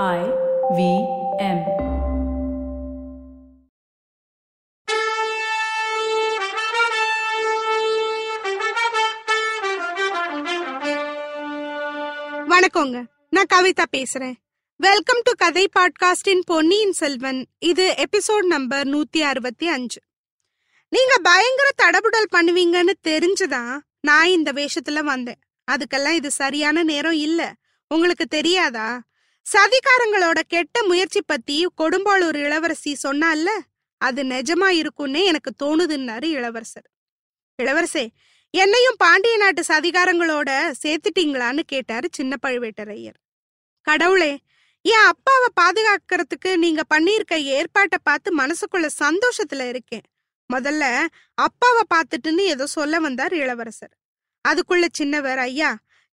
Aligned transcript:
I 0.00 0.18
V 0.70 0.82
M. 1.38 1.58
வணக்கங்க. 12.48 13.04
நான் 13.28 13.44
கவிதா 13.54 13.84
பேசுறேன். 13.96 14.34
வெல்கம் 14.76 15.20
டு 15.22 15.32
கதை 15.36 15.68
பாட்காஸ்டின் 15.78 16.40
பொன்னியின் 16.44 16.92
செல்வன் 16.92 17.46
இது 17.58 17.94
எபிசோட் 17.98 18.46
நம்பர் 18.46 18.86
நூத்தி 18.86 19.18
அறுபத்தி 19.18 19.68
அஞ்சு. 19.68 20.00
நீங்க 20.88 21.18
பயங்கர 21.22 21.70
தடபுடல் 21.82 22.32
பண்ணுவீங்கன்னு 22.32 22.92
தெரிஞ்சுதான் 23.08 23.78
நான் 24.00 24.28
இந்த 24.28 24.52
வேஷத்துல 24.52 25.02
வந்தேன். 25.02 25.38
அதுக்கெல்லாம் 25.70 26.12
இது 26.12 26.30
சரியான 26.30 26.82
நேரம் 26.82 27.18
இல்ல. 27.28 27.54
உங்களுக்கு 27.88 28.26
தெரியாதா? 28.26 29.02
சதிகாரங்களோட 29.46 30.40
கெட்ட 30.48 30.82
முயற்சி 30.82 31.20
பத்தி 31.22 31.56
கொடும்பாளூர் 31.82 32.36
இளவரசி 32.36 32.92
சொன்னால 33.02 33.48
அது 34.00 34.22
நிஜமா 34.24 34.68
இருக்கும்னே 34.80 35.22
எனக்கு 35.24 35.50
தோணுதுன்னாரு 35.62 36.28
இளவரசர். 36.38 36.86
இளவரசே 37.58 38.04
என்னையும் 38.54 38.98
பாண்டிய 38.98 39.36
நாட்டு 39.36 39.62
சதிகாரங்களோட 39.68 40.50
சேர்த்துட்டீங்களான்னு 40.82 41.62
கேட்டாரு 41.66 42.08
சின்ன 42.12 42.36
பழுவேட்டரையர். 42.46 43.18
கடவுளே 43.86 44.32
என் 44.84 45.06
அப்பாவை 45.12 45.48
பாதுகாக்கிறதுக்கு 45.60 46.50
நீங்க 46.56 46.82
பண்ணியிருக்க 46.94 47.34
ஏற்பாட்டை 47.56 47.98
பார்த்து 48.02 48.30
மனசுக்குள்ள 48.38 48.88
சந்தோஷத்துல 49.04 49.68
இருக்கேன். 49.68 50.06
முதல்ல 50.50 50.84
அப்பாவை 51.34 51.82
பார்த்துட்டுன்னு 51.94 52.44
ஏதோ 52.54 52.66
சொல்ல 52.66 52.98
வந்தார் 52.98 53.34
இளவரசர். 53.34 53.94
அதுக்குள்ள 54.44 54.86
சின்னவர் 54.98 55.40
ஐயா 55.48 55.70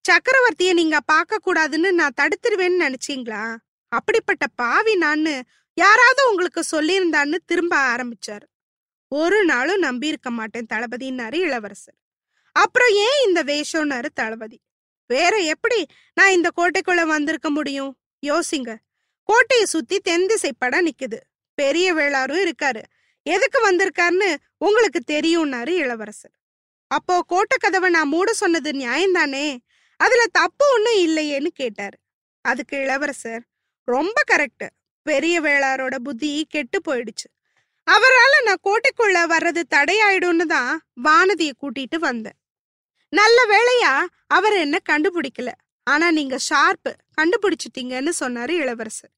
சக்கரவர்த்திய 0.10 0.74
நீங்க 0.74 1.00
பார்க்க 1.00 1.40
கூடாதுன்னு 1.46 1.92
நான் 1.92 2.14
தடுத்துருவேன்னு 2.22 2.80
நினைச்சீங்களா? 2.80 3.56
அப்படிப்பட்ட 3.88 4.48
பாவி 4.48 4.94
நான்னு 4.94 5.42
யாராவது 5.74 6.30
உங்களுக்கு 6.30 6.64
சொல்லியிருந்தான்னு 6.72 7.36
திரும்ப 7.46 7.96
ஆரம்பிச்சாரு. 7.96 8.48
ஒரு 9.08 9.46
நாளும் 9.46 9.80
நம்பி 9.80 10.08
இருக்க 10.08 10.30
மாட்டேன் 10.30 10.66
தளபதினாரு 10.74 11.34
இளவரசர். 11.34 11.94
அப்புறம் 12.52 12.90
ஏன் 12.90 13.26
இந்த 13.26 13.44
வேஷம்னாரு 13.44 14.06
தளபதி? 14.14 14.62
வேற 15.08 15.38
எப்படி 15.38 15.86
நான் 16.14 16.32
இந்த 16.32 16.50
கோட்டைக்குள்ள 16.58 17.06
வந்திருக்க 17.06 17.50
முடியும்? 17.50 17.98
யோசிங்க. 18.26 18.76
கோட்டையை 19.24 19.66
சுத்தி 19.66 20.00
தென் 20.00 20.28
திசை 20.28 20.54
படம் 20.58 20.86
நிக்குது. 20.86 21.20
பெரிய 21.54 21.94
வேளாரும் 21.94 22.52
இருக்காரு. 22.52 22.84
எதுக்கு 23.24 23.72
வந்திருக்காருன்னு 23.72 24.36
உங்களுக்கு 24.58 25.02
தெரியும்னாரு 25.12 25.70
இளவரசர். 25.70 26.32
அப்போ 26.88 27.24
கோட்டை 27.28 27.58
கதவை 27.62 27.90
நான் 27.90 28.08
மூட 28.08 28.34
சொன்னது 28.34 28.72
நியாயம்தானே? 28.72 29.58
அதுல 30.00 30.26
தப்பு 30.32 30.66
ஒன்றும் 30.74 31.00
இல்லையேன்னு 31.08 31.48
கேட்டாரு. 31.48 31.98
அதுக்கு 32.42 32.78
இளவரசர் 32.78 33.44
ரொம்ப 33.84 34.24
கரெக்ட். 34.32 34.68
பெரிய 35.02 35.42
வேளாரோட 35.42 35.96
புத்தி 35.96 36.46
கெட்டு 36.50 36.82
போயிடுச்சு. 36.88 37.30
அவரால 37.92 38.34
நான் 38.44 38.64
கோட்டைக்குள்ள 38.64 39.38
வர்றது 39.38 39.62
தடையாயிடும்னு 39.76 40.46
தான் 40.46 40.82
வானதியை 41.04 41.52
கூட்டிட்டு 41.62 41.96
வந்தேன். 41.96 42.38
நல்ல 43.10 43.40
வேளையா 43.46 43.94
அவர் 44.28 44.54
என்ன 44.54 44.78
கண்டுபிடிக்கல. 44.90 45.52
ஆனா 45.84 46.12
நீங்க 46.12 46.38
ஷார்ப்பு 46.50 46.92
கண்டுபிடிச்சிட்டீங்கன்னு 47.22 48.12
சொன்னாரு 48.20 48.50
இளவரசர். 48.50 49.12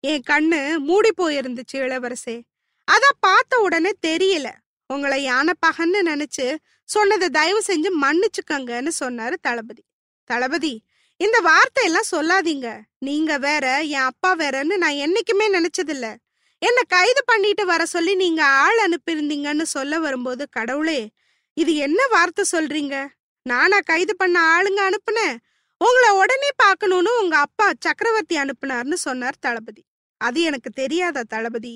என் 0.00 0.22
கண்ணு 0.30 0.78
மூடி 0.78 1.10
போயிருந்துச்சு 1.18 1.76
இளவரசே. 1.76 2.36
அத 2.84 3.12
பார்த்த 3.20 3.58
உடனே 3.58 3.90
தெரியல. 4.06 4.48
உங்களை 4.86 5.22
யானை 5.22 5.54
பகன்னு 5.66 5.98
நினைச்சு 6.04 6.56
சொன்னதை 6.84 7.28
தயவு 7.28 7.62
செஞ்சு 7.66 7.88
மன்னிச்சுக்கங்கன்னு 8.02 8.90
சொன்னாரு 9.00 9.34
தளபதி. 9.40 9.82
தளபதி 10.32 10.74
இந்த 11.20 11.38
வார்த்தையெல்லாம் 11.40 12.10
சொல்லாதீங்க. 12.14 12.68
நீங்க 13.06 13.32
வேற 13.46 13.66
என் 13.96 14.08
அப்பா 14.10 14.30
வேறன்னு 14.36 14.74
நான் 14.82 15.00
என்னைக்குமே 15.04 15.46
நினைச்சதில்ல. 15.56 16.06
என்ன 16.62 16.78
கைது 16.94 17.22
பண்ணிட்டு 17.24 17.64
வர 17.66 17.82
சொல்லி 17.86 18.12
நீங்க 18.14 18.42
ஆள் 18.62 18.78
அனுப்பியிருந்தீங்கன்னு 18.86 19.66
சொல்ல 19.74 19.98
வரும்போது 19.98 20.44
கடவுளே 20.56 21.00
இது 21.56 21.72
என்ன 21.86 22.00
வார்த்தை 22.06 22.44
சொல்றீங்க? 22.52 22.96
நானா 23.46 23.78
கைது 23.90 24.14
பண்ண 24.16 24.36
ஆளுங்க 24.54 24.80
அனுப்புனேன். 24.88 25.36
உங்களை 25.80 26.10
உடனே 26.20 26.50
பார்க்கணும்னு 26.56 27.10
உங்க 27.22 27.36
அப்பா 27.46 27.66
சக்கரவர்த்தி 27.80 28.36
அனுப்புனார்னு 28.36 28.96
சொன்னார் 29.06 29.42
தளபதி. 29.46 29.82
அது 30.20 30.38
எனக்கு 30.42 30.70
தெரியாதா 30.80 31.22
தளபதி? 31.34 31.74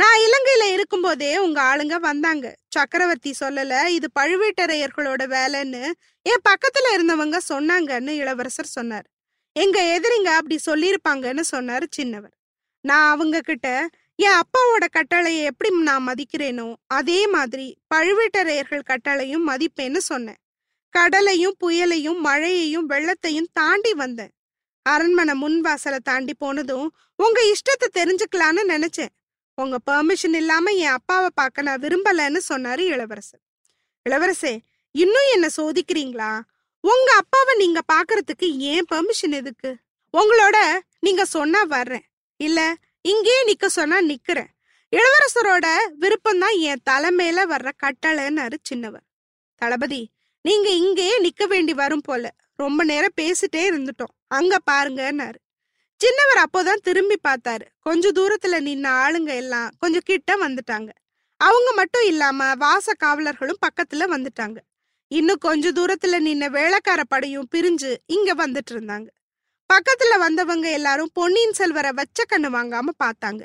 நான் 0.00 0.22
இலங்கையில 0.24 0.64
இருக்கும்போதே 0.72 1.38
உங்க 1.38 1.58
ஆளுங்க 1.62 1.96
வந்தாங்க. 2.00 2.46
சக்கரவர்த்தி 2.74 3.34
சொல்லல 3.40 3.86
இது 3.86 4.08
பழுவேட்டரையர்களோட 4.20 5.22
வேலைன்னு 5.34 5.82
என் 6.22 6.44
பக்கத்துல 6.48 6.90
இருந்தவங்க 6.96 7.38
சொன்னாங்கன்னு 7.48 8.10
இளவரசர் 8.22 8.74
சொன்னார். 8.78 9.06
எங்க 9.56 9.78
எதிரிங்க 9.94 10.30
அப்படி 10.40 10.58
சொல்லியிருப்பாங்கன்னு 10.66 11.44
சொன்னாரு 11.54 11.86
சின்னவர். 11.96 12.34
நான் 12.80 13.08
அவங்க 13.10 13.40
கிட்ட 13.40 13.68
என் 14.16 14.38
அப்பாவோட 14.42 14.84
கட்டளையை 14.90 15.42
எப்படி 15.44 15.70
நான் 15.80 16.06
மதிக்கிறேனோ 16.08 16.68
அதே 16.86 17.26
மாதிரி 17.26 17.66
பழுவேட்டரையர்கள் 17.94 18.88
கட்டளையும் 18.90 19.48
மதிப்பேன்னு 19.48 19.96
சொன்னேன். 19.96 20.40
கடலையும் 20.94 21.56
புயலையும் 21.64 22.20
மழையையும் 22.20 22.88
வெள்ளத்தையும் 22.90 23.52
தாண்டி 23.52 23.92
வந்தேன். 23.94 24.32
அரண்மனை 24.82 25.34
முன்வாசலை 25.42 25.98
தாண்டி 26.02 26.34
போனதும் 26.34 26.88
உங்க 27.16 27.40
இஷ்டத்தை 27.54 27.88
தெரிஞ்சுக்கலான்னு 27.98 28.62
நினைச்சேன். 28.68 29.12
உங்க 29.58 29.76
பெர்மிஷன் 29.90 30.34
இல்லாம 30.34 30.70
என் 30.70 30.96
அப்பாவை 30.98 31.28
பார்க்க 31.34 31.62
நான் 31.62 31.80
விரும்பலன்னு 31.80 32.40
சொன்னாரு 32.48 32.78
இளவரசர். 32.78 33.40
இளவரசே 34.10 34.58
இன்னும் 34.90 35.28
என்ன 35.32 35.46
சோதிக்கிறீங்களா? 35.56 36.40
உங்க 36.80 37.14
அப்பாவை 37.16 37.54
நீங்க 37.56 37.80
பாக்குறதுக்கு 37.92 38.48
ஏன் 38.56 38.86
பெர்மிஷன் 38.94 39.32
எதுக்கு? 39.32 39.76
உங்களோட 40.12 40.56
நீங்க 41.00 41.24
சொன்னா 41.24 41.62
வர்றேன். 41.62 42.04
இல்ல 42.36 42.74
இங்கேயே 43.02 43.40
நிக்க 43.46 43.66
சொன்னா 43.66 44.00
நிக்கிறேன். 44.00 44.50
இளவரசரோட 44.92 45.66
விருப்பம் 45.94 46.38
தான் 46.38 46.56
என் 46.58 46.84
தலைமையில 46.90 47.40
வர்ற 47.52 47.70
கட்டளைன்னாரு 47.84 48.56
சின்னவர். 48.70 49.06
தளபதி 49.54 50.02
நீங்க 50.40 50.68
இங்கேயே 50.68 51.16
நிக்க 51.20 51.44
வேண்டி 51.46 51.74
வரும் 51.74 52.00
போல. 52.00 52.34
ரொம்ப 52.56 52.84
நேரம் 52.84 53.18
பேசிட்டே 53.20 53.62
இருந்துட்டோம். 53.70 54.14
அங்க 54.28 54.58
பாருங்கன்னாரு. 54.70 55.40
சின்னவர் 56.04 56.44
அப்போதான் 56.44 56.82
திரும்பி 56.82 57.16
பார்த்தாரு. 57.28 57.66
கொஞ்ச 57.80 58.12
தூரத்துல 58.12 58.50
நின்ன 58.50 58.86
ஆளுங்க 58.86 59.36
எல்லாம் 59.36 59.70
கொஞ்சம் 59.78 60.00
கிட்ட 60.04 60.48
வந்துட்டாங்க. 60.48 60.88
அவங்க 61.36 61.72
மட்டும் 61.74 62.06
இல்லாம 62.06 62.54
வாச 62.54 62.92
காவலர்களும் 62.92 63.58
பக்கத்துல 63.66 64.06
வந்துட்டாங்க. 64.16 64.56
இன்னும் 65.08 65.38
கொஞ்ச 65.38 65.72
தூரத்துல 65.72 66.20
நின்ன 66.20 66.50
வேலைக்கார 66.50 67.04
படையும் 67.04 67.48
பிரிஞ்சு 67.54 67.96
இங்க 68.06 68.34
வந்துட்டு 68.34 68.70
இருந்தாங்க. 68.70 69.06
பக்கத்துல 69.74 70.18
வந்தவங்க 70.18 70.70
எல்லாரும் 70.70 71.10
பொன்னியின் 71.12 71.52
செல்வரை 71.52 71.90
வச்ச 71.90 72.24
கண்ணு 72.28 72.42
வாங்காம 72.42 72.88
பார்த்தாங்க. 73.04 73.42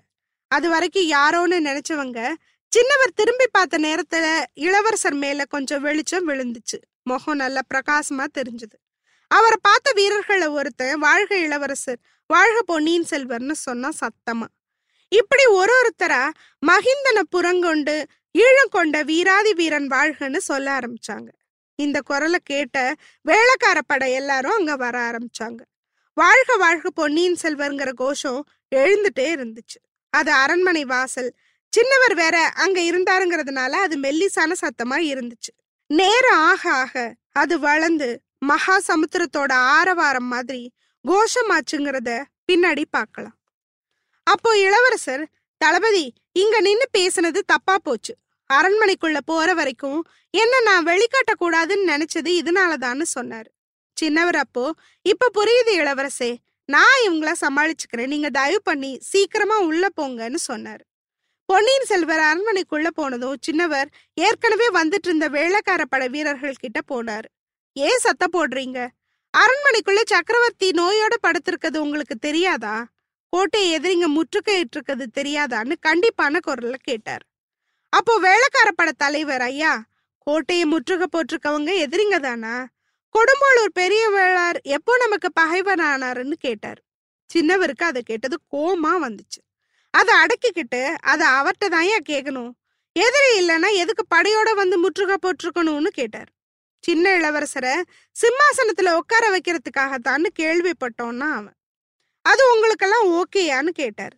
அது 0.48 0.70
வரைக்கும் 0.70 1.10
யாரோன்னு 1.10 1.66
நினைச்சவங்க 1.66 2.34
சின்னவர் 2.72 3.16
திரும்பி 3.16 3.46
பார்த்த 3.52 3.78
நேரத்துல 3.78 4.44
இளவரசர் 4.54 5.14
மேல 5.14 5.46
கொஞ்சம் 5.46 5.82
வெளிச்சம் 5.82 6.28
விழுந்துச்சு. 6.28 6.78
முகம் 7.04 7.36
நல்லா 7.36 7.62
பிரகாசமா 7.74 8.26
தெரிஞ்சது. 8.38 8.78
அவரை 9.28 9.58
பார்த்த 9.62 9.92
வீரர்களை 9.94 10.48
ஒருத்தன் 10.48 11.00
வாழ்க 11.00 11.38
இளவரசர் 11.38 12.00
வாழ்க 12.31 12.62
பொன்னியின் 12.62 13.06
செல்வர்னு 13.09 13.52
சொன்னா 13.52 13.90
சத்தமா. 14.02 14.47
இப்படி 15.09 15.46
ஒரு 15.46 15.74
ஒருத்தரா 15.80 16.30
மகிந்தனை 16.68 17.24
புறங்கொண்டு 17.36 18.06
ஈழம் 18.38 18.69
கொண்ட 18.69 19.03
வீராதி 19.03 19.53
வீரன் 19.53 19.88
வாழ்கன்னு 19.88 20.38
சொல்ல 20.38 20.80
ஆரம்பிச்சாங்க. 20.80 21.28
இந்த 21.75 22.02
குரலை 22.02 22.40
கேட்ட 22.44 22.96
வேலைக்கார 23.22 23.81
படை 23.81 24.12
எல்லாரும் 24.12 24.52
அங்க 24.52 24.75
வர 24.75 24.96
ஆரம்பிச்சாங்க. 25.00 25.62
வாழ்க 26.14 26.56
வாழ்க 26.56 26.90
பொன்னியின் 26.90 27.38
செல்வர்ங்கிற 27.41 27.94
கோஷம் 27.94 28.41
எழுந்துட்டே 28.75 29.28
இருந்துச்சு. 29.36 29.80
அது 30.09 30.31
அரண்மனை 30.31 30.86
வாசல். 30.86 31.34
சின்னவர் 31.74 32.16
வேற 32.16 32.38
அங்க 32.64 32.81
இருந்தாருங்கிறதுனால 32.81 33.70
அது 33.86 33.97
மெல்லிசான 34.00 34.53
சத்தமா 34.62 34.97
இருந்துச்சு. 35.12 35.53
நேரம் 35.88 36.44
ஆக 36.52 36.74
ஆக 36.74 37.16
அது 37.31 37.59
வளர்ந்து 37.59 38.22
மகா 38.40 38.80
சமுத்திரத்தோட 38.88 39.52
ஆரவாரம் 39.52 40.25
மாதிரி 40.25 40.72
கோஷமாச்சுங்கிறத 41.08 42.24
பின்னாடி 42.52 42.84
பார்க்கலாம். 42.90 43.38
அப்போ 44.24 44.50
இளவரசர் 44.58 45.24
தளபதி 45.58 46.14
இங்க 46.32 46.59
நின்னு 46.62 46.86
பேசுனது 46.98 47.40
தப்பா 47.46 47.78
போச்சு. 47.78 48.14
அரண்மனைக்குள்ள 48.50 49.18
போற 49.26 49.53
வரைக்கும் 49.53 50.00
என்ன 50.30 50.59
நான் 50.59 50.86
வெளிக்காட்ட 50.86 51.34
கூடாதுன்னு 51.40 51.92
நினைச்சது 51.94 52.32
இதனாலதான்னு 52.42 53.06
சொன்னாரு. 53.20 53.50
சின்னவர் 53.98 54.36
அப்போ 54.36 54.76
இப்ப 55.02 55.30
புரியுது 55.38 55.74
இளவரசே 55.82 56.36
நான் 56.66 57.02
இவங்கள 57.08 57.32
சமாளிச்சுக்கிறேன். 57.42 58.12
நீங்க 58.14 58.30
தயவு 58.30 58.62
பண்ணி 58.64 59.00
சீக்கிரமா 59.02 59.58
உள்ள 59.59 59.88
போங்கன்னு 60.02 60.40
சொன்னாரு. 60.47 60.84
பொன்னியின் 61.46 61.86
செல்வர் 61.86 62.20
அரண்மனைக்குள்ள 62.20 62.88
போனதும் 62.88 63.40
சின்னவர் 63.47 63.88
ஏற்கனவே 64.14 64.68
வந்துட்டு 64.70 65.08
இருந்த 65.09 65.28
வேலைக்கார 65.28 65.86
படை 65.86 66.09
வீரர்கள் 66.09 66.62
கிட்ட 66.64 66.80
போனாரு. 66.92 67.30
ஏன் 67.74 68.02
சத்த 68.04 68.26
போடுறீங்க? 68.34 68.80
அரண்மனைக்குள்ள 69.34 70.02
சக்கரவர்த்தி 70.06 70.70
நோயோட 70.70 71.14
படுத்திருக்கிறது 71.26 71.78
உங்களுக்கு 71.78 72.16
தெரியாதா? 72.16 72.76
கோட்டை 73.34 73.62
எதிரிங்க 73.78 74.08
முற்றுகையிட்டு 74.18 74.76
இருக்கிறது 74.78 75.06
தெரியாதான்னு 75.20 75.76
கண்டிப்பான 75.88 76.40
குரல்ல 76.48 76.78
கேட்டார். 76.82 77.24
அப்போ 77.90 78.14
வேலைக்கார 78.20 78.70
பட 78.72 78.92
தலைவர் 78.92 79.42
ஐயா 79.42 79.74
கோட்டையை 80.28 80.66
முற்றுகை 80.66 81.08
போட்டிருக்கவங்க 81.12 81.72
எதிரிங்க 81.86 82.18
தானா? 82.20 82.56
கொடும்பாளூர் 83.16 83.72
பெரிய 83.74 84.04
வேளார் 84.10 84.58
எப்போ 84.62 84.98
நமக்கு 84.98 85.30
பகைவரானாருன்னு 85.40 86.36
கேட்டார். 86.48 86.80
சின்னவருக்கு 87.30 87.86
அதை 87.86 88.02
கேட்டது 88.02 88.38
கோமா 88.54 88.94
வந்துச்சு. 89.06 89.42
அதை 89.94 90.14
அடக்கிக்கிட்டு 90.24 90.82
அதை 91.12 91.26
அவர்கிட்ட 91.28 91.68
தான் 91.70 91.88
ஏன் 91.94 92.08
கேட்கணும் 92.10 92.52
எதிரி 92.96 93.32
இல்லைன்னா 93.42 93.70
எதுக்கு 93.74 94.04
படையோட 94.16 94.50
வந்து 94.56 94.78
முற்றுகை 94.80 95.18
போட்டிருக்கணும்னு 95.22 95.92
கேட்டார். 96.00 96.30
சின்ன 96.82 97.18
இளவரசரை 97.20 97.82
சிம்மாசனத்துல 98.22 98.94
உட்கார 98.94 99.38
வைக்கிறதுக்காகத்தான்னு 99.38 100.26
கேள்விப்பட்டோன்னா 100.40 101.32
அவன். 101.32 101.56
அது 102.22 102.54
உங்களுக்கெல்லாம் 102.54 103.08
ஓகேயான்னு 103.08 103.70
கேட்டார். 103.70 104.16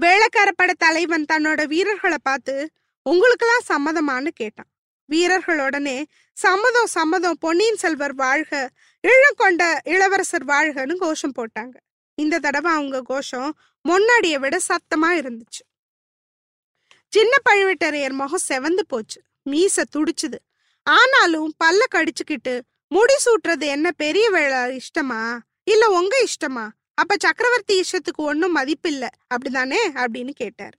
வேளக்காரப்பட 0.00 0.70
தலைவன் 0.78 1.24
தன்னோட 1.32 1.66
வீரர்களை 1.66 2.16
பார்த்து 2.22 2.70
உங்களுக்கெல்லாம் 3.02 3.68
சம்மதமான்னு 3.68 4.28
கேட்டான். 4.28 4.70
வீரர்களுடனே 5.08 6.04
சம்மதம் 6.32 6.86
சம்மதம் 6.86 7.36
பொன்னியின் 7.40 7.76
செல்வர் 7.76 8.14
வாழ்க 8.14 8.70
இளங்கொண்ட 9.08 9.78
இளவரசர் 9.84 10.44
வாழ்கன்னு 10.44 10.96
கோஷம் 10.96 11.32
போட்டாங்க. 11.36 11.76
இந்த 12.14 12.38
தடவை 12.38 12.72
அவங்க 12.72 13.02
கோஷம் 13.02 13.58
முன்னாடியை 13.88 14.38
விட 14.38 14.56
சத்தமா 14.56 15.08
இருந்துச்சு. 15.10 15.64
சின்ன 17.08 17.36
பழுவேட்டரையர் 17.50 18.12
முகம் 18.12 18.46
செவந்து 18.48 18.80
போச்சு. 18.86 19.22
மீச 19.50 19.82
துடிச்சுது. 19.96 20.38
ஆனாலும் 20.82 21.54
பல்ல 21.64 21.82
கடிச்சுக்கிட்டு 21.94 22.60
முடி 22.88 23.14
சூட்டுறது 23.24 23.66
என்ன 23.66 23.90
பெரிய 23.90 24.30
வேலை 24.30 24.80
இஷ்டமா? 24.80 25.38
இல்ல 25.64 25.88
உங்க 25.88 26.24
இஷ்டமா? 26.24 26.68
அப்ப 26.94 27.16
சக்கரவர்த்தி 27.18 27.80
இஷ்டத்துக்கு 27.80 28.16
ஒன்னும் 28.16 28.56
மதிப்பில்ல. 28.56 29.08
அப்படிதானே 29.34 29.76
அப்படின்னு 29.94 30.30
கேட்டார். 30.30 30.74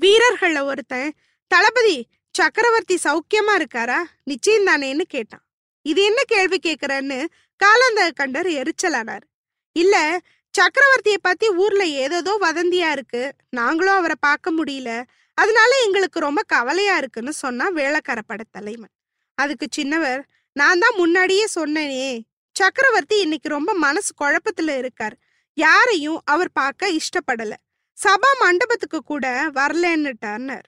வீரர்கள்ல 0.00 0.62
ஒருத்தன் 0.62 1.14
தளபதி 1.46 2.08
சக்கரவர்த்தி 2.30 2.98
சௌக்கியமா 3.04 3.54
இருக்காரா? 3.56 3.96
நிச்சயம் 4.24 4.66
தானேன்னு 4.66 5.00
கேட்டான். 5.00 5.44
இது 5.82 6.02
என்ன 6.02 6.22
கேள்வி 6.24 6.58
கேக்குறன்னு 6.62 7.26
காலந்த 7.56 8.12
கண்டர் 8.20 8.48
எரிச்சலானார். 8.48 9.22
இல்ல 9.72 10.18
சக்கரவர்த்தியை 10.58 11.16
பத்தி 11.20 11.48
ஊர்ல 11.48 11.86
ஏதேதோ 11.86 12.38
வதந்தியா 12.40 12.90
இருக்கு. 12.90 13.34
நாங்களும் 13.50 13.94
அவரை 13.94 14.16
பார்க்க 14.20 14.52
முடியல. 14.52 15.02
அதனால 15.34 15.82
எங்களுக்கு 15.84 16.20
ரொம்ப 16.20 16.42
கவலையா 16.46 16.96
இருக்குன்னு 16.96 17.32
சொன்னா 17.32 17.70
வேளக்கார 17.70 18.18
பட 18.26 18.42
தலைவன். 18.50 18.90
அதுக்கு 19.36 19.66
சின்னவர் 19.76 20.22
நான் 20.52 20.78
தான் 20.78 20.96
முன்னாடியே 20.96 21.46
சொன்னேனே. 21.54 22.20
சக்கரவர்த்தி 22.52 23.20
இன்னைக்கு 23.20 23.48
ரொம்ப 23.48 23.74
மனசு 23.74 24.12
குழப்பத்துல 24.20 24.76
இருக்கார். 24.76 25.16
யாரையும் 25.54 26.22
அவர் 26.24 26.52
பார்க்க 26.52 26.90
இஷ்டப்படல. 26.90 27.52
சபா 28.02 28.30
மண்டபத்துக்கு 28.38 29.02
கூட 29.02 29.50
வரலன்னுட்டார்னார். 29.54 30.66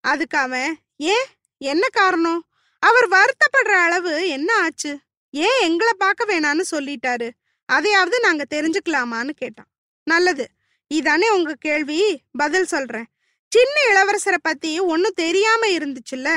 அதுக்கு 0.00 0.38
அவன் 0.38 0.78
ஏன்? 0.96 1.24
என்ன 1.58 1.88
காரணம்? 1.88 2.46
அவர் 2.78 3.08
வருத்தப்படுற 3.08 3.68
அளவு 3.68 4.28
என்ன 4.28 4.54
ஆச்சு? 4.54 4.98
ஏன் 5.30 5.62
எங்களை 5.62 5.92
பார்க்க 5.92 6.24
வேணான்னு 6.24 6.62
சொல்லிட்டாரு? 6.70 7.30
அதையாவது 7.64 8.20
நாங்க 8.20 8.44
தெரிஞ்சுக்கலாமான்னு 8.54 9.30
கேட்டான். 9.30 9.68
நல்லது. 10.02 10.50
இதானே 10.94 11.28
உங்க 11.30 11.54
கேள்வி? 11.54 12.22
பதில் 12.32 12.64
சொல்றேன். 12.64 13.06
சின்ன 13.56 13.76
இளவரசரை 13.90 14.38
பத்தி 14.42 14.80
ஒன்னும் 14.80 15.12
தெரியாம 15.14 15.66
இருந்துச்சுல்ல? 15.66 16.30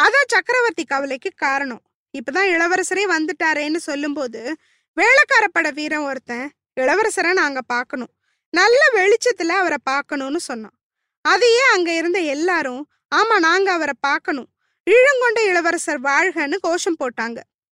அதான் 0.00 0.28
சக்கரவர்த்தி 0.28 0.84
கவலைக்கு 0.84 1.30
காரணம். 1.36 1.82
இப்பதான் 2.18 2.50
இளவரசரே 2.54 3.04
வந்துட்டாரேன்னு 3.14 3.76
சொல்லும்போது 3.76 4.56
வேளக்காரப்பட 4.96 5.72
வீரன் 5.72 6.06
ஒருத்தன் 6.08 6.52
இளவரசரை 6.80 7.32
நாங்க 7.32 7.60
பார்க்கணும். 7.66 8.12
நல்ல 8.50 8.80
வெளிச்சத்துல 8.94 9.48
அவரை 9.48 9.78
பார்க்கணும்னு 9.84 10.40
சொன்னான். 10.40 10.76
அதையே 11.20 11.62
அங்க 11.72 11.90
இருந்த 11.94 12.18
எல்லாரும் 12.18 12.90
ஆமா 13.14 13.38
நாங்க 13.38 13.72
அவரை 13.72 13.94
பார்க்கணும். 14.00 14.48
இழங்கொண்ட 14.86 15.44
இளவரசர் 15.44 16.00
வாழ்கன்னு 16.00 16.54
கோஷம் 16.60 17.00
போட்டாங்க. 17.02 17.38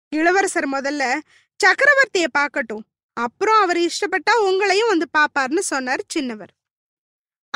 இளவரசர் 0.10 0.70
முதல்ல 0.70 1.20
சக்கரவர்த்திய 1.60 2.26
பார்க்கட்டும். 2.38 2.84
அப்புறம் 3.14 3.60
அவர் 3.62 3.78
இஷ்டப்பட்டா 3.78 4.34
உங்களையும் 4.42 4.92
வந்து 4.94 5.08
பாப்பார்னு 5.18 5.60
சொன்னார் 5.60 6.04
சின்னவர். 6.16 6.54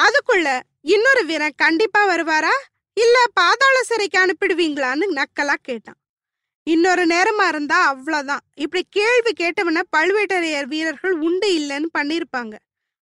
அதுக்குள்ள 0.01 0.61
இன்னொரு 0.93 1.21
வீரன் 1.25 1.55
கண்டிப்பா 1.55 2.01
வருவாரா? 2.09 2.51
இல்ல 2.97 3.15
பாதாள 3.39 3.77
சிறைக்கு 3.87 4.17
அனுப்பிடுவீங்களான்னு 4.19 5.05
நக்கலா 5.17 5.55
கேட்டான். 5.61 5.97
இன்னொரு 6.67 7.03
நேரமா 7.05 7.45
இருந்தா 7.47 7.77
அவ்வளவுதான். 7.87 8.43
இப்படி 8.63 8.83
கேள்வி 8.89 9.31
கேட்டவன 9.41 9.81
பழுவேட்டரையர் 9.95 10.67
வீரர்கள் 10.73 11.15
உண்டு 11.27 11.49
இல்லைன்னு 11.59 11.89
பண்ணிருப்பாங்க 11.97 12.55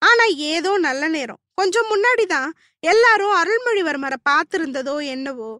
ஆனா 0.02 0.25
ஏதோ 0.52 0.72
நல்ல 0.78 1.02
நேரம். 1.08 1.40
கொஞ்சம் 1.54 1.90
முன்னாடி 1.92 2.25
தான் 2.26 2.48
எல்லாரும் 2.82 3.34
அருள்மொழிவர்மரை 3.40 4.19
பார்த்திருந்ததோ 4.31 4.96
என்னவோ 5.14 5.50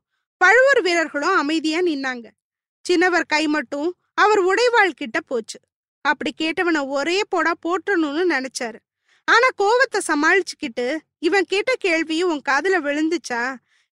பழுவூர் 0.41 0.83
வீரர்களும் 0.83 1.37
அமைதியா 1.43 1.83
நின்னாங்க. 1.91 2.27
சின்னவர் 2.85 3.31
கை 3.35 3.45
மட்டும் 3.47 3.91
அவர் 4.15 4.43
உடைவாள் 4.51 4.99
கிட்ட 5.03 5.19
போச்சு. 5.21 5.59
அப்படி 6.05 6.33
கேட்டவனை 6.43 6.81
ஒரே 6.97 7.21
போடா 7.29 7.53
போட்டணும்னு 7.67 8.25
நினைச்சாரு. 8.35 8.81
ஆனா 9.29 9.49
கோவத்தை 9.59 10.01
சமாளிச்சுக்கிட்டு 10.07 10.99
இவன் 11.19 11.45
கேட்ட 11.45 11.73
கேள்வியும் 11.79 12.31
உன் 12.31 12.47
காதுல 12.49 12.77
விழுந்துச்சா? 12.87 13.43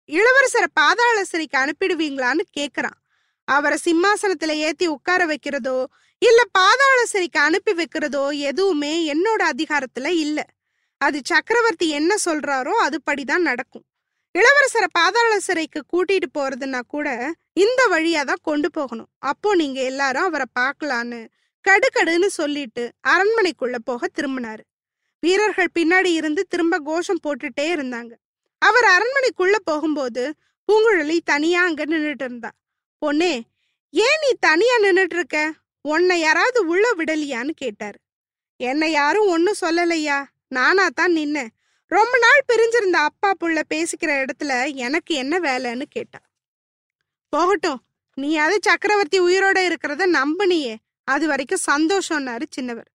இளவரசரை 0.10 0.68
பாதாள 0.74 1.24
சிறைக்கு 1.24 1.58
அனுப்பிடுவீங்களான்னு 1.58 2.44
கேக்குறான். 2.58 2.98
அவரை 3.48 3.78
சிம்மாசனத்துல 3.86 4.56
ஏத்தி 4.68 4.88
உட்கார 4.88 5.22
வைக்கிறதோ 5.26 5.86
இல்ல 6.22 6.42
பாதாள 6.52 7.00
சிறைக்கு 7.06 7.40
அனுப்பி 7.40 7.74
வைக்கிறதோ 7.74 8.24
எதுவுமே 8.40 9.14
என்னோட 9.14 9.42
அதிகாரத்துல 9.54 10.06
இல்ல. 10.06 10.40
அது 11.02 11.22
சக்கரவர்த்தி 11.24 11.90
என்ன 11.90 12.16
சொல்றாரோ 12.26 12.74
அதுபடிதான் 12.86 13.48
நடக்கும். 13.50 13.86
இளவரசரை 14.36 14.88
பாதாள 14.92 15.40
சிறைக்கு 15.40 15.82
கூட்டிட்டு 15.94 16.28
போறதுன்னா 16.38 16.80
கூட 16.88 17.08
இந்த 17.54 17.82
வழியா 17.92 18.24
தான் 18.26 18.44
கொண்டு 18.44 18.72
போகணும். 18.72 19.10
அப்போ 19.18 19.56
நீங்க 19.56 19.82
எல்லாரும் 19.82 20.24
அவரை 20.24 20.48
பார்க்கலான்னு 20.60 21.28
கடுக்கடுன்னு 21.66 22.26
சொல்லிட்டு 22.26 22.84
அரண்மனைக்குள்ள 23.08 23.78
போக 23.84 24.08
திரும்பினாரு. 24.08 24.64
வீரர்கள் 25.20 25.76
பின்னாடி 25.80 26.12
இருந்து 26.14 26.48
திரும்ப 26.48 26.80
கோஷம் 26.80 27.24
போட்டுட்டே 27.24 27.68
இருந்தாங்க. 27.76 28.12
அவர் 28.62 28.88
அரண்மனைக்குள்ள 28.96 29.56
போகும்போது 29.64 30.24
பூங்குழலி 30.68 31.18
தனியா 31.24 31.64
அங்க 31.64 31.86
நின்றுட்டு 31.86 32.26
இருந்தா. 32.28 32.52
பொண்ணே 33.06 33.34
ஏன் 33.90 34.20
நீ 34.22 34.30
தனியா 34.40 34.76
நின்னுட்டு 34.78 35.16
இருக்க 35.16 35.54
உன்னை 35.82 36.20
யாராவது 36.20 36.60
உள்ள 36.68 36.86
விடலியான்னு 36.98 37.50
கேட்டாரு. 37.50 38.00
என்னை 38.60 38.92
யாரும் 38.92 39.28
ஒன்னும் 39.28 39.62
சொல்லலையா? 39.62 40.26
நானா 40.48 40.88
தான் 40.90 41.14
நின்னேன். 41.16 41.52
ரொம்ப 41.92 42.14
நாள் 42.18 42.48
பிரிஞ்சிருந்த 42.48 42.98
அப்பா 43.10 43.34
புள்ள 43.40 43.60
பேசிக்கிற 43.74 44.12
இடத்துல 44.24 44.76
எனக்கு 44.76 45.16
என்ன 45.16 45.40
வேலைன்னு 45.40 45.86
கேட்டா. 45.90 46.20
போகட்டும் 47.30 47.82
நீ 48.14 48.38
அது 48.38 48.60
சக்கரவர்த்தி 48.62 49.20
உயிரோட 49.20 49.58
இருக்கிறத 49.70 50.04
நம்புனியே. 50.20 50.76
அது 51.04 51.28
வரைக்கும் 51.28 51.66
சந்தோஷம்னாரு 51.72 52.46
சின்னவர். 52.56 52.90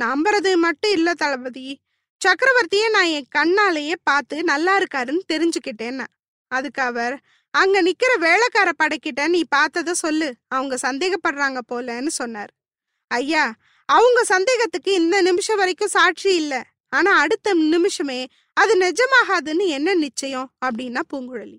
நம்புறது 0.00 0.56
மட்டும் 0.56 0.90
இல்ல 0.90 1.14
தளபதி. 1.14 1.80
சக்கரவர்த்திய 2.20 2.90
நான் 2.90 3.10
என் 3.16 3.28
கண்ணாலேயே 3.38 3.94
பார்த்து 4.02 4.44
நல்லா 4.44 4.78
இருக்காருன்னு 4.78 5.20
தெரிஞ்சுக்கிட்டேன்னா. 5.32 6.06
அதுக்கு 6.48 6.82
அவர் 6.82 7.20
அங்க 7.50 7.82
நிக்கிற 7.82 8.18
வேலைக்கார 8.18 8.70
படைக்கிட்ட 8.78 9.28
நீ 9.28 9.44
பார்த்தத 9.56 9.90
சொல்லு. 9.90 10.34
அவங்க 10.48 10.78
சந்தேகப்படுறாங்க 10.82 11.60
போலன்னு 11.72 12.06
சொன்னார். 12.06 12.52
ஐயா 13.06 13.54
அவங்க 13.88 14.24
சந்தேகத்துக்கு 14.24 14.92
இந்த 14.92 15.22
நிமிஷம் 15.22 15.56
வரைக்கும் 15.56 15.88
சாட்சி 15.88 16.34
இல்ல. 16.36 16.64
ஆனா 16.88 17.18
அடுத்த 17.18 17.54
நிமிஷமே 17.54 18.26
அது 18.52 18.72
நிஜமாகாதுன்னு 18.78 19.66
என்ன 19.66 19.94
நிச்சயம்? 19.94 20.52
அப்படின்னா 20.64 21.00
பூங்குழலி. 21.12 21.58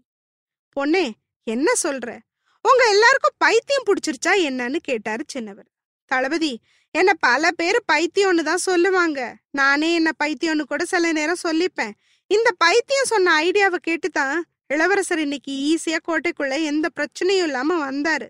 பொண்ணே 0.75 1.12
என்ன 1.43 1.72
சொல்ற? 1.84 2.19
உங்க 2.62 2.81
எல்லாருக்கும் 2.89 3.38
பைத்தியம் 3.38 3.88
பிடிச்சிருச்சா 3.88 4.31
என்னன்னு 4.50 4.75
கேட்டாரு 4.75 5.24
சின்னவர். 5.34 5.69
தளபதி 6.05 6.62
என்ன 6.91 7.13
பல 7.13 7.51
பேர் 7.51 7.84
பைத்தியம்னு 7.93 8.41
தான் 8.41 8.58
சொல்லுவாங்க. 8.58 9.36
நானே 9.51 9.93
என்ன 9.93 10.12
பைத்தியம்னு 10.24 10.62
கூட 10.62 10.86
சில 10.86 11.12
நேரம் 11.12 11.43
சொல்லிப்பேன். 11.43 11.91
இந்த 12.27 12.51
பைத்தியம் 12.58 13.05
சொன்ன 13.05 13.41
ஐடியாவை 13.41 13.75
கேட்டுதான் 13.88 14.41
இளவரசர் 14.67 15.19
இன்னைக்கு 15.19 15.51
ஈஸியா 15.51 15.98
கோட்டைக்குள்ள 16.08 16.63
எந்த 16.63 16.89
பிரச்சனையும் 16.96 17.43
இல்லாம 17.43 17.91
வந்தாரு. 17.91 18.27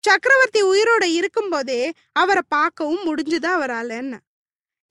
சக்கரவர்த்தி 0.00 0.62
உயிரோட 0.62 1.04
இருக்கும்போதே 1.04 1.92
அவரை 2.12 2.42
பார்க்கவும் 2.48 3.02
முடிஞ்சுதா 3.06 3.50
அவராலன்னு. 3.58 4.18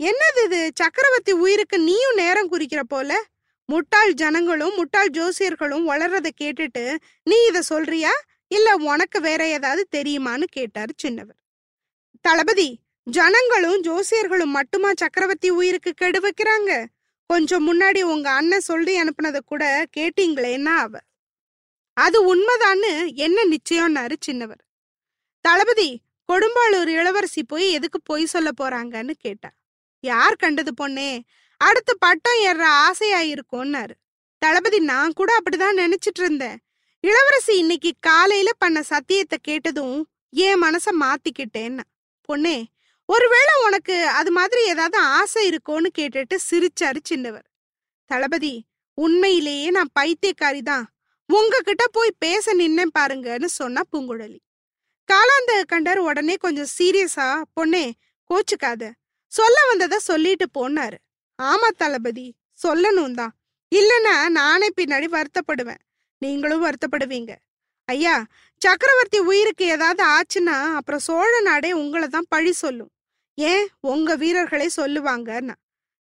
என்னது 0.03 0.45
இது? 0.45 0.71
சக்கரவர்த்தி 0.75 1.31
உயிருக்கு 1.31 1.79
நீயும் 1.79 2.15
நேரம் 2.15 2.47
குறிக்கிற 2.47 2.83
போல? 2.83 3.23
முட்டாள் 3.65 4.13
ஜனங்களும் 4.13 4.75
முட்டாள் 4.75 5.09
ஜோசியர்களும் 5.09 5.87
வளர்றத 5.87 6.29
கேட்டுட்டு 6.41 6.95
நீ 7.23 7.35
இத 7.45 7.61
சொல்றியா? 7.61 8.11
இல்ல 8.47 8.75
உனக்கு 8.75 9.21
வேற 9.21 9.47
ஏதாவது 9.47 9.87
தெரியுமான்னு 9.95 10.43
கேட்டாரு 10.43 10.93
சின்னவர். 11.03 11.39
தளபதி 12.21 12.83
ஜனங்களும் 13.07 13.81
ஜோசியர்களும் 13.83 14.55
மட்டுமா 14.57 14.91
சக்கரவர்த்தி 14.95 15.49
உயிருக்கு 15.49 15.91
கெடு 15.93 16.19
வைக்கிறாங்க? 16.19 16.85
கொஞ்சம் 17.29 17.65
முன்னாடி 17.67 18.01
உங்க 18.01 18.31
அண்ணன் 18.31 18.59
சொல்லி 18.59 18.93
அனுப்புனத 19.01 19.39
கூட 19.45 19.85
கேட்டீங்களேன்னா 19.97 20.73
அவ? 20.75 20.99
அது 21.93 22.17
உண்மைதான்னு 22.31 23.15
என்ன 23.15 23.37
நிச்சயம்னாரு 23.43 24.15
சின்னவர். 24.27 24.63
தளபதி 25.41 26.01
கொடும்பாளூர் 26.29 26.87
இளவரசி 26.87 27.43
போய் 27.43 27.71
எதுக்கு 27.71 28.01
பொய் 28.01 28.25
சொல்ல 28.25 28.49
போறாங்கன்னு 28.61 29.13
கேட்டா. 29.19 29.49
யார் 29.99 30.35
கண்டது 30.35 30.71
பொண்ணே? 30.81 31.19
அடுத்து 31.57 31.97
பட்டம் 31.97 32.39
ஏற 32.39 32.69
ஆசையா 32.69 33.21
இருக்கும்னாரு 33.21 33.95
தளபதி 34.37 34.79
நான் 34.79 35.13
கூட 35.13 35.37
அப்படிதான் 35.37 35.79
நினைச்சிட்டு 35.81 36.21
இருந்தேன். 36.23 36.57
இளவரசி 36.99 37.57
இன்னைக்கு 37.57 37.91
காலையில 37.99 38.49
பண்ண 38.57 38.81
சத்தியத்தை 38.81 39.37
கேட்டதும் 39.41 40.07
என் 40.29 40.61
மனச 40.61 40.87
மாத்திக்கிட்டேன்னா. 40.99 41.85
பொண்ணே 42.29 42.57
ஒருவேளை 43.09 43.53
உனக்கு 43.65 44.07
அது 44.07 44.31
மாதிரி 44.31 44.61
ஏதாவது 44.65 44.97
ஆசை 44.97 45.41
இருக்கோன்னு 45.49 45.89
கேட்டுட்டு 45.97 46.35
சிரிச்சாரு 46.49 46.99
சின்னவர். 47.09 47.45
தளபதி 48.05 48.53
உண்மையிலேயே 48.97 49.69
நான் 49.69 49.95
பைத்தியக்காரி 49.99 50.61
தான். 50.61 50.85
உங்ககிட்ட 51.29 51.83
போய் 51.91 52.19
பேச 52.19 52.53
நின்னேன் 52.55 52.95
பாருங்கன்னு 52.97 53.49
சொன்னா 53.59 53.81
பூங்குழலி. 53.91 54.39
காலாந்த 55.09 55.51
கண்டர் 55.71 55.99
உடனே 56.09 56.35
கொஞ்சம் 56.35 56.71
சீரியஸா 56.77 57.27
பொண்ணே 57.59 57.85
கோச்சுக்காத. 58.29 58.83
சொல்ல 59.31 59.57
வந்ததை 59.67 59.97
சொல்லிட்டு 59.99 60.45
போனாரு 60.57 60.97
ஆமா 61.39 61.69
தளபதி 61.77 62.27
சொல்லணும் 62.63 63.13
தான். 63.13 63.33
இல்லைன்னா 63.71 64.15
நானே 64.29 64.67
பின்னாடி 64.77 65.07
வருத்தப்படுவேன். 65.17 65.81
நீங்களும் 66.21 66.65
வருத்தப்படுவீங்க. 66.65 67.31
ஐயா 67.85 68.15
சக்கரவர்த்தி 68.61 69.19
உயிருக்கு 69.29 69.65
ஏதாவது 69.65 70.03
ஆச்சுன்னா 70.15 70.57
அப்புறம் 70.79 70.99
சோழ 70.99 71.31
நாடே 71.41 71.71
உங்களை 71.81 72.07
தான் 72.07 72.29
பழி 72.29 72.51
சொல்லும். 72.51 72.91
ஏன் 73.35 73.67
உங்க 73.79 74.15
வீரர்களே 74.15 74.69
சொல்லுவாங்கன்னா. 74.77 75.53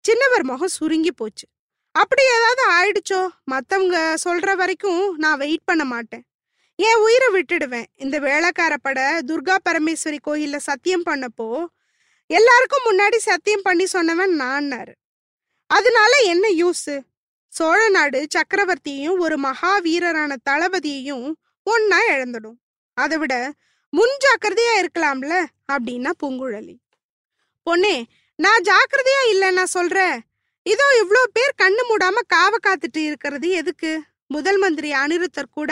சின்னவர் 0.07 0.41
முகம் 0.41 0.67
சுருங்கி 0.67 1.12
போச்சு. 1.12 1.48
அப்படி 1.91 2.22
ஏதாவது 2.24 2.63
ஆயிடுச்சோ? 2.72 3.27
மத்தவங்க 3.43 4.15
சொல்ற 4.25 4.55
வரைக்கும் 4.55 5.15
நான் 5.15 5.38
வெயிட் 5.38 5.63
பண்ண 5.63 5.86
மாட்டேன். 5.86 6.24
என் 6.75 6.96
உயிரை 6.96 7.27
விட்டுடுவேன். 7.34 7.86
இந்த 7.96 8.19
வேலைக்கார 8.19 8.77
பட 8.77 9.19
துர்கா 9.27 9.57
பரமேஸ்வரி 9.69 10.17
கோயில்ல 10.27 10.57
சத்தியம் 10.57 11.05
பண்ணப்போ 11.05 11.65
எல்லாருக்கும் 12.25 12.86
முன்னாடி 12.86 13.15
சத்தியம் 13.15 13.62
பண்ணி 13.63 13.84
சொன்னவன் 13.84 14.41
நான்னாரு. 14.41 14.93
அதனால 15.67 16.17
என்ன 16.24 16.50
யூஸ் 16.50 17.00
சோழ 17.48 17.89
நாடு 17.89 18.27
சக்கரவர்த்தியையும் 18.36 19.17
ஒரு 19.17 19.39
மகாவீரரான 19.39 20.36
தளபதியையும் 20.50 21.34
ஒன்னா 21.65 21.98
இழந்துடும். 22.10 22.57
அதை 22.93 23.17
விட 23.17 23.53
முன் 23.89 24.17
ஜாக்கிரதையா 24.19 24.86
இருக்கலாம்ல? 24.86 25.46
அப்படின்னா 25.72 26.12
பூங்குழலி. 26.24 26.75
பொண்ணே 27.68 27.96
நான் 28.40 28.66
ஜாக்கிரதையா 28.70 29.22
இல்ல 29.32 29.46
நான் 29.52 29.76
சொல்றேன். 29.78 30.18
இதோ 30.66 30.86
இவ்ளோ 31.02 31.22
பேர் 31.36 31.60
கண்ணு 31.62 31.84
மூடாம 31.90 32.24
காவ 32.28 32.54
காத்துட்டு 32.66 33.02
இருக்கிறது 33.10 33.48
எதுக்கு? 33.62 33.92
முதல் 34.36 34.58
மந்திரி 34.58 34.90
அனிருத்தர் 34.94 35.56
கூட 35.58 35.72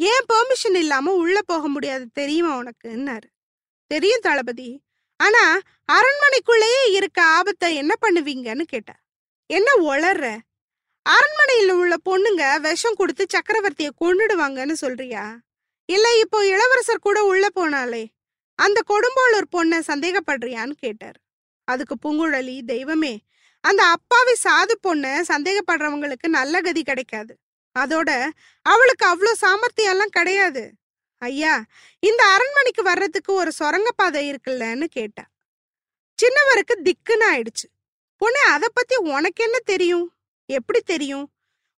ஏன் 0.00 0.26
பெர்மிஷன் 0.30 0.78
இல்லாம 0.82 1.14
உள்ள 1.22 1.38
போக 1.42 1.64
முடியாது 1.68 2.04
தெரியுமா 2.12 2.52
உனக்குன்னாரு. 2.60 3.28
தெரியும் 3.90 4.24
தளபதி. 4.28 4.68
ஆனா 5.20 5.42
அரண்மனைக்குள்ளேயே 5.88 6.82
இருக்க 6.98 7.18
ஆபத்தை 7.38 7.70
என்ன 7.74 7.92
பண்ணுவீங்கன்னு 8.04 8.64
கேட்டா 8.72 8.94
என்ன 9.50 9.68
ஒளர்ற 9.90 10.26
அரண்மனையில 11.06 11.74
உள்ள 11.82 11.94
பொண்ணுங்க 12.08 12.42
விஷம் 12.66 12.98
கொடுத்து 13.00 13.24
சக்கரவர்த்திய 13.34 13.90
கொண்டுடுவாங்கன்னு 14.02 14.76
சொல்றியா? 14.84 15.24
இல்ல 15.88 16.06
இப்போ 16.22 16.38
இளவரசர் 16.46 17.06
கூட 17.06 17.18
உள்ள 17.24 17.46
போனாலே 17.58 18.02
அந்த 18.58 18.78
கொடும்பாளூர் 18.90 19.52
பொண்ண 19.56 19.74
சந்தேகப்படுறியான்னு 19.88 20.74
கேட்டார். 20.84 21.18
அதுக்கு 21.70 21.96
பூங்குழலி 22.02 22.56
தெய்வமே 22.64 23.14
அந்த 23.64 23.82
அப்பாவி 23.84 24.34
சாது 24.44 24.74
பொண்ண 24.82 25.06
சந்தேகப்படுறவங்களுக்கு 25.28 26.28
நல்ல 26.28 26.60
கதி 26.60 26.82
கிடைக்காது. 26.82 27.34
அதோட 27.78 28.10
அவளுக்கு 28.66 29.04
அவ்வளோ 29.06 29.32
சாமர்த்தியெல்லாம் 29.40 30.14
கிடையாது. 30.18 30.64
ஐயா 31.18 31.54
இந்த 31.98 32.22
அரண்மனைக்கு 32.24 32.82
வர்றதுக்கு 32.82 33.32
ஒரு 33.32 33.50
சுரங்கப்பாதை 33.52 34.22
இருக்குல்லன்னு 34.30 34.86
கேட்டா. 34.90 35.24
சின்னவருக்கு 36.18 36.74
திக்குன்னு 36.84 37.26
ஆயிடுச்சு. 37.32 37.66
பொண்ணு 38.20 38.40
அதை 38.46 38.68
பத்தி 38.72 38.96
உனக்கு 38.96 39.44
என்ன 39.44 39.58
தெரியும்? 39.64 40.06
எப்படி 40.48 40.80
தெரியும்? 40.80 41.26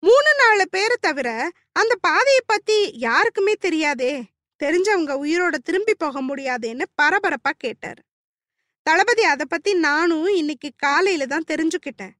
மூணு 0.02 0.30
நாலு 0.38 0.64
பேரை 0.68 0.96
தவிர 1.00 1.28
அந்த 1.72 1.94
பாதையை 2.00 2.42
பத்தி 2.46 2.76
யாருக்குமே 2.98 3.54
தெரியாதே. 3.54 4.12
தெரிஞ்சவங்க 4.60 5.12
உயிரோட 5.24 5.56
திரும்பி 5.64 5.94
போக 5.94 6.22
முடியாதேன்னு 6.22 6.84
பரபரப்பா 7.02 7.52
கேட்டாரு. 7.56 8.02
தளபதி 8.82 9.22
அத 9.22 9.44
பத்தி 9.44 9.74
நானும் 9.74 10.26
இன்னைக்கு 10.26 10.70
காலையில 10.76 11.26
தான் 11.26 11.48
தெரிஞ்சுக்கிட்டேன். 11.48 12.14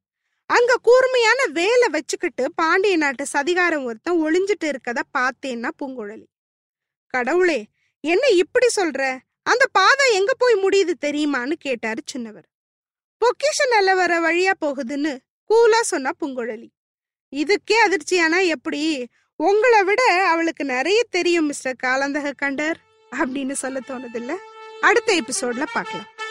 அங்க 0.47 0.77
கூர்மையான 0.83 1.45
வேலை 1.45 1.89
வச்சுக்கிட்டு 1.89 2.53
பாண்டிய 2.55 2.97
நாட்டு 2.97 3.27
சதிகாரம் 3.27 3.85
ஒருத்தன் 3.85 4.21
ஒளிஞ்சிட்டு 4.23 4.67
இருக்கத 4.73 5.01
பார்த்தேன்னா 5.19 5.71
பூங்குழலி. 5.83 6.27
கடவுளே 7.07 7.67
என்ன 8.01 8.27
இப்படி 8.27 8.67
சொல்ற? 8.77 9.19
அந்த 9.43 9.67
பாதை 9.73 10.15
எங்க 10.15 10.33
போய் 10.39 10.55
முடியுது 10.55 10.95
தெரியுமான்னு 11.01 11.53
கேட்டாரு 11.53 12.03
சின்னவர். 12.13 12.47
பொக்கிஷ 13.23 13.59
நிலவர 13.73 14.13
வழியா 14.27 14.55
போகுதுன்னு 14.61 15.19
கூலா 15.51 15.81
சொன்னா 15.81 16.11
பூங்குழலி. 16.21 16.69
இதுக்கே 17.33 17.79
அதிர்ச்சியானா 17.87 18.47
எப்படி? 18.47 19.09
உங்களை 19.37 19.83
விட 19.83 20.03
அவளுக்கு 20.29 20.65
நிறைய 20.65 21.01
தெரியும் 21.11 21.47
மிஸ்டர் 21.47 21.83
காலந்தக 21.83 22.33
கண்டர் 22.43 22.79
அப்படின்னு 23.13 23.53
சொல்ல 23.53 23.81
தோணுதில்ல. 23.89 24.33
அடுத்த 24.81 25.21
எபிசோட்ல 25.21 25.65
பார்க்கலாம். 25.73 26.09